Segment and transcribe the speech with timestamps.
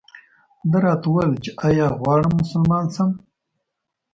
[0.69, 3.09] ده راته وویل چې ایا غواړم مسلمان شم.